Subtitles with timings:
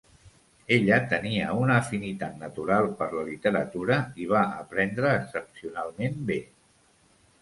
[0.75, 6.41] Ella tenia una afinitat natural per la literatura i va aprendre excepcionalment bé.